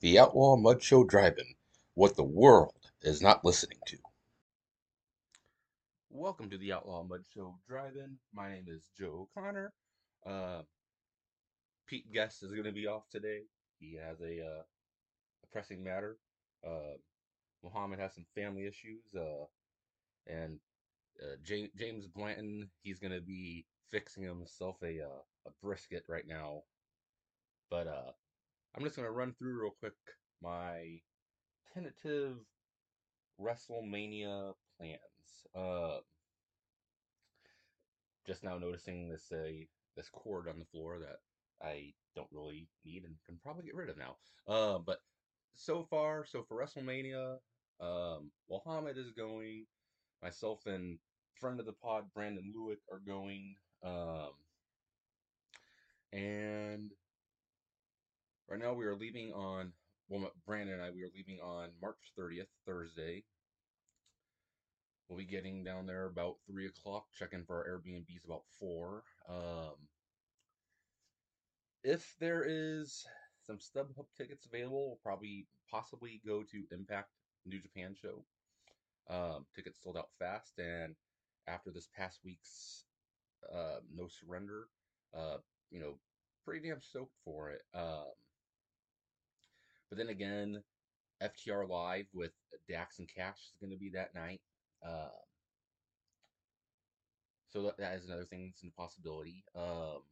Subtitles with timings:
[0.00, 1.56] The Outlaw Mud Show Drive-In,
[1.94, 3.98] what the world is not listening to.
[6.08, 8.16] Welcome to the Outlaw Mud Show Drive-In.
[8.32, 9.72] My name is Joe Connor.
[10.24, 10.62] Uh,
[11.88, 13.40] Pete Guest is going to be off today.
[13.80, 16.16] He has a, uh, a pressing matter.
[16.64, 16.94] Uh,
[17.64, 19.46] Muhammad has some family issues, uh,
[20.28, 20.60] and
[21.20, 26.26] uh, James, James Blanton, he's going to be fixing himself a uh, a brisket right
[26.28, 26.62] now.
[27.68, 27.88] But
[28.76, 29.94] I'm just to run through real quick
[30.42, 31.00] my
[31.74, 32.36] tentative
[33.40, 35.00] WrestleMania plans.
[35.54, 35.98] Uh,
[38.26, 39.64] just now noticing this uh,
[39.96, 41.16] this cord on the floor that
[41.62, 44.16] I don't really need and can probably get rid of now.
[44.46, 44.98] Uh, but
[45.56, 47.38] so far, so for WrestleMania,
[47.80, 49.66] um, Muhammad is going.
[50.22, 50.98] Myself and
[51.40, 53.54] friend of the pod, Brandon Lewick, are going.
[53.84, 54.30] Um,
[56.12, 56.90] and
[58.48, 59.72] right now we are leaving on,
[60.08, 63.24] well, Brandon and I, we are leaving on March 30th, Thursday.
[65.08, 69.02] We'll be getting down there about 3 o'clock, checking for our Airbnbs about 4.
[69.28, 69.74] Um,
[71.82, 73.06] if there is
[73.46, 77.08] some StubHub tickets available, we'll probably possibly go to Impact
[77.46, 78.24] New Japan show.
[79.08, 80.94] Um, tickets sold out fast, and
[81.46, 82.84] after this past week's
[83.50, 84.66] uh, No Surrender,
[85.16, 85.38] uh,
[85.70, 85.94] you know,
[86.44, 87.62] pretty damn stoked for it.
[87.74, 88.12] Um,
[89.88, 90.62] but then again,
[91.22, 92.32] FTR Live with
[92.68, 94.40] Dax and Cash is going to be that night.
[94.86, 95.10] Um,
[97.50, 99.44] so that, that is another thing that's a possibility.
[99.56, 100.02] Um,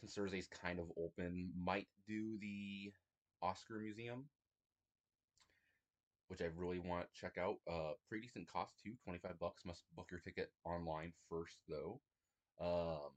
[0.00, 2.92] since Thursday's kind of open, might do the
[3.42, 4.24] Oscar Museum
[6.28, 7.56] which I really want to check out.
[7.70, 9.64] Uh, pretty decent cost too, twenty five bucks.
[9.64, 12.00] Must book your ticket online first though.
[12.60, 13.10] Um,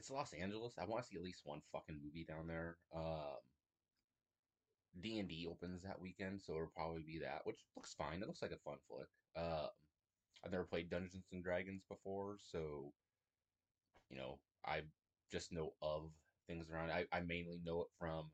[0.00, 0.72] it's Los Angeles.
[0.80, 2.78] I want to see at least one fucking movie down there.
[2.96, 3.36] Um,
[4.98, 8.22] D and D opens that weekend, so it'll probably be that, which looks fine.
[8.22, 9.08] It looks like a fun flick.
[9.36, 9.68] Um,
[10.42, 12.92] I've never played Dungeons and Dragons before, so
[14.08, 14.80] you know I
[15.30, 16.10] just know of
[16.48, 16.90] things around.
[16.90, 18.30] I, I mainly know it from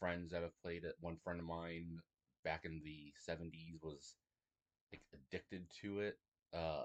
[0.00, 0.94] friends that have played it.
[1.00, 1.98] One friend of mine
[2.42, 4.14] back in the 70s was
[4.92, 6.18] like addicted to it.
[6.54, 6.84] Um,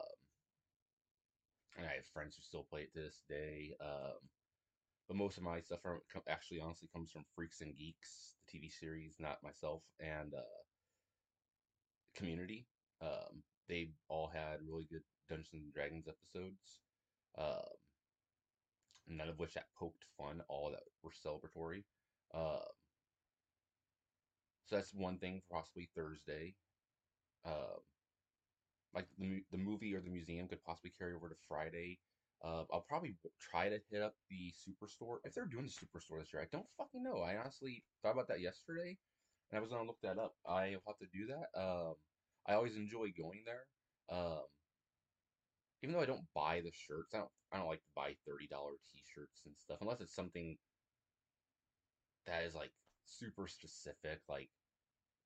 [1.77, 3.75] and I have friends who still play it to this day.
[3.81, 4.19] Um,
[5.07, 5.99] but most of my stuff from,
[6.29, 10.61] actually honestly comes from Freaks and Geeks, the TV series, not myself, and uh,
[12.15, 12.67] Community.
[13.01, 16.81] Um, they all had really good Dungeons and Dragons episodes.
[17.37, 17.77] Um,
[19.07, 21.83] none of which that poked fun, all that were celebratory.
[22.33, 22.59] Um,
[24.65, 26.55] so that's one thing, possibly Thursday.
[27.45, 27.79] Uh,
[28.93, 31.99] like the the movie or the museum could possibly carry over to Friday.
[32.43, 36.33] Uh, I'll probably try to hit up the superstore if they're doing the superstore this
[36.33, 36.41] year.
[36.41, 37.19] I don't fucking know.
[37.21, 38.97] I honestly thought about that yesterday,
[39.49, 40.35] and I was gonna look that up.
[40.45, 41.59] I'll have to do that.
[41.59, 41.95] Um,
[42.47, 43.65] I always enjoy going there.
[44.09, 44.41] Um,
[45.83, 47.31] even though I don't buy the shirts, I don't.
[47.51, 50.57] I don't like to buy thirty dollar T-shirts and stuff unless it's something
[52.27, 52.71] that is like
[53.05, 54.49] super specific, like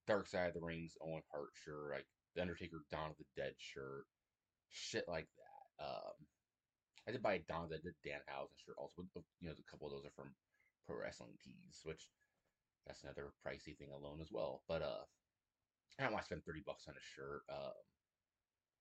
[0.08, 3.53] Dark Side of the Ring's Owen Hart shirt, like the Undertaker Dawn of the Dead
[3.57, 4.06] shirt,
[4.69, 5.85] shit like that.
[5.85, 6.16] Um,
[7.07, 9.03] I did buy a Dawn of the Dead Danhausen shirt also.
[9.41, 10.34] You know, a couple of those are from
[10.85, 12.09] Pro Wrestling Tees, which
[12.85, 14.62] that's another pricey thing alone as well.
[14.68, 15.06] But uh,
[16.00, 17.41] I don't want to spend thirty bucks on a shirt.
[17.50, 17.79] Um,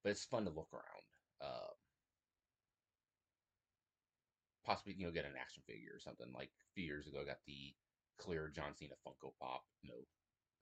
[0.02, 1.06] but it's fun to look around.
[1.40, 1.74] Um,
[4.64, 6.26] possibly you know get an action figure or something.
[6.34, 7.72] Like a few years ago, I got the
[8.18, 9.62] clear John Cena Funko Pop.
[9.82, 10.02] You know,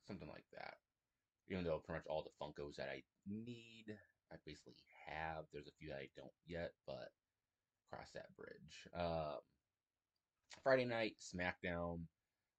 [0.06, 0.74] something like that.
[1.48, 3.86] Even though pretty much all the Funkos that I need,
[4.32, 4.74] I basically
[5.06, 5.44] have.
[5.52, 7.10] There's a few that I don't yet, but
[7.90, 8.88] cross that bridge.
[8.96, 9.40] Um,
[10.62, 12.00] Friday night, SmackDown.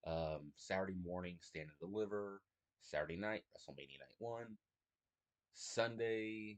[0.05, 2.41] Um, Saturday morning, Stand and Deliver.
[2.81, 4.45] Saturday night, WrestleMania Night 1.
[5.53, 6.57] Sunday,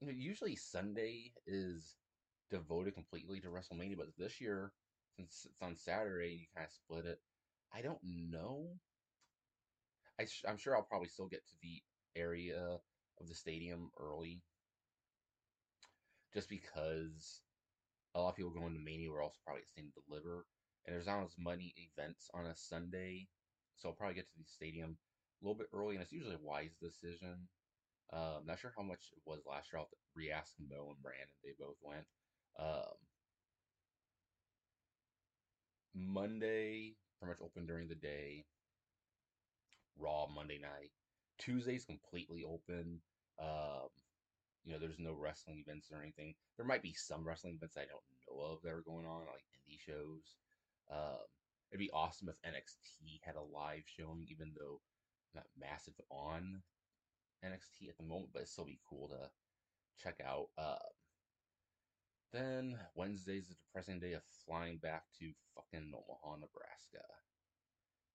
[0.00, 1.96] you know, usually Sunday is
[2.50, 4.72] devoted completely to WrestleMania, but this year,
[5.16, 7.20] since it's on Saturday, you kind of split it.
[7.74, 8.68] I don't know
[10.20, 11.82] I am sure I'll probably still get to the
[12.20, 12.78] area
[13.20, 14.42] of the stadium early,
[16.32, 17.40] just because
[18.14, 20.46] a lot of people going to Mania will also probably Stand and Deliver,
[20.84, 23.28] and there's not as many events on a Sunday,
[23.76, 24.96] so I'll probably get to the stadium
[25.40, 27.48] a little bit early, and it's usually a wise decision.
[28.12, 29.80] Um, not sure how much it was last year.
[29.80, 31.28] I'll re-ask and Brandon.
[31.42, 32.06] They both went.
[32.58, 32.96] Um,
[35.94, 38.44] Monday, pretty much open during the day.
[39.98, 40.92] Raw Monday night.
[41.38, 43.00] Tuesday's completely open.
[43.38, 43.88] Um,
[44.64, 46.34] you know, there's no wrestling events or anything.
[46.56, 49.44] There might be some wrestling events I don't know of that are going on, like
[49.54, 50.36] indie shows.
[50.90, 51.26] Um,
[51.70, 54.80] it'd be awesome if NXT had a live showing, even though
[55.34, 56.62] not massive on
[57.44, 59.30] NXT at the moment, but it'd still be cool to
[60.02, 60.48] check out.
[60.58, 60.76] Uh,
[62.32, 67.06] then Wednesday's a depressing day of flying back to fucking Omaha, Nebraska.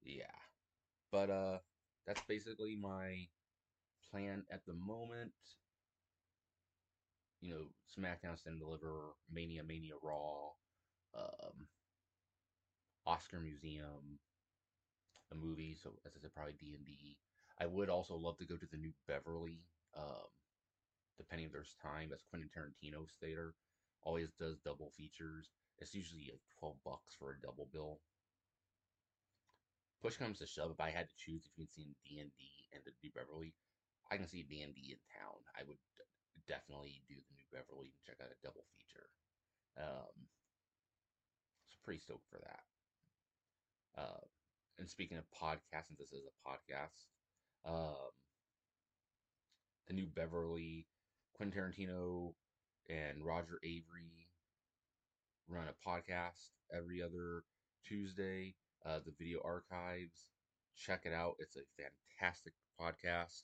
[0.04, 0.25] Yeah.
[1.12, 1.57] But uh
[2.07, 3.27] that's basically my
[4.12, 5.33] plan at the moment.
[7.42, 7.63] You know,
[7.98, 10.51] SmackDown Stand Deliver, Mania Mania Raw,
[11.18, 11.68] um,
[13.06, 14.19] Oscar Museum,
[15.31, 15.75] a movie.
[15.81, 17.18] So as I said, probably D and D.
[17.59, 19.62] I would also love to go to the new Beverly,
[19.98, 20.30] um,
[21.18, 22.09] depending if there's time.
[22.09, 23.53] That's Quentin Tarantino's theater.
[24.03, 25.50] Always does double features.
[25.80, 28.00] It's usually like twelve bucks for a double bill.
[30.01, 32.81] Push comes to shove, if I had to choose between seeing D and D and
[32.86, 33.53] the New Beverly,
[34.09, 35.38] I can see D and D in town.
[35.53, 35.77] I would
[36.48, 39.07] definitely do the New Beverly and check out a double feature.
[39.77, 40.25] Um,
[41.69, 42.65] so pretty stoked for that.
[44.01, 44.25] Uh,
[44.80, 47.06] and speaking of podcasts, since this is a podcast,
[47.65, 48.12] um,
[49.88, 50.88] the new Beverly,
[51.36, 52.33] Quentin Tarantino,
[52.89, 54.27] and Roger Avary
[55.48, 57.44] run a podcast every other
[57.86, 58.56] Tuesday.
[58.86, 60.28] Uh, the video archives,
[60.75, 61.36] check it out.
[61.39, 63.44] It's a fantastic podcast.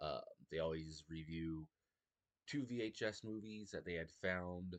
[0.00, 0.20] Uh,
[0.50, 1.66] they always review
[2.46, 4.76] two VHS movies that they had found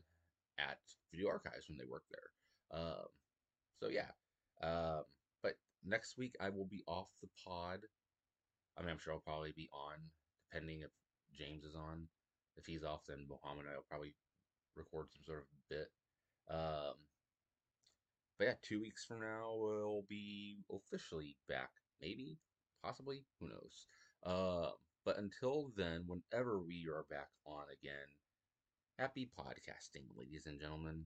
[0.58, 0.78] at
[1.12, 2.80] video archives when they worked there.
[2.80, 3.06] Um,
[3.78, 4.10] so yeah.
[4.62, 5.04] Um,
[5.42, 5.54] but
[5.84, 7.80] next week I will be off the pod.
[8.76, 9.98] I mean, I'm sure I'll probably be on,
[10.50, 10.90] depending if
[11.36, 12.08] James is on.
[12.56, 14.14] If he's off, then Mohammed and I will probably
[14.76, 15.88] record some sort of bit.
[16.50, 16.94] Um,
[18.40, 21.68] but yeah, two weeks from now we'll be officially back.
[22.00, 22.38] Maybe,
[22.82, 23.86] possibly, who knows.
[24.24, 24.70] Uh,
[25.04, 28.08] but until then, whenever we are back on again,
[28.98, 31.04] happy podcasting, ladies and gentlemen.